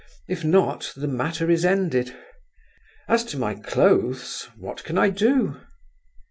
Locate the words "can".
4.83-4.97